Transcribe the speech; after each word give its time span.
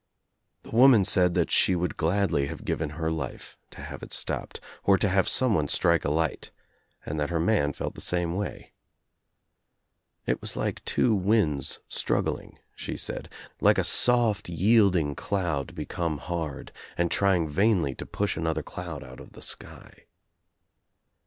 The 0.63 0.71
woman 0.75 1.05
said 1.05 1.35
that 1.35 1.51
she 1.51 1.75
would 1.75 1.95
gladly 1.95 2.47
have 2.47 2.65
given 2.65 2.97
her 2.97 3.11
life 3.11 3.55
to 3.69 3.81
have 3.83 4.01
it 4.01 4.11
stopped, 4.11 4.59
or 4.83 4.97
to 4.97 5.07
have 5.07 5.29
someone 5.29 5.67
strike 5.67 6.03
a 6.03 6.09
light, 6.09 6.49
and 7.05 7.19
that 7.19 7.29
her 7.29 7.39
man 7.39 7.71
felt 7.71 7.93
the 7.93 8.01
same 8.01 8.33
way. 8.33 8.73
It 10.25 10.41
was 10.41 10.57
like 10.57 10.83
two 10.85 11.13
winds 11.13 11.81
struggling, 11.87 12.57
she 12.75 12.97
said, 12.97 13.27
I 13.27 13.27
4 13.27 13.27
l66 13.27 13.27
THE 13.27 13.33
TRIUMPH 13.35 13.47
OF 13.47 13.53
THE 13.53 13.53
EGG 13.61 13.65
like 13.67 13.77
a 13.77 13.83
soft 13.83 14.49
yielding 14.49 15.15
cloud 15.15 15.75
become 15.75 16.17
hard 16.17 16.71
and 16.97 17.11
trying' 17.11 17.47
vainly 17.47 17.93
to 17.93 18.05
push 18.07 18.35
another 18.35 18.63
cloud 18.63 19.03
out 19.03 19.19
of 19.19 19.33
the 19.33 19.41
sky. 19.43 20.05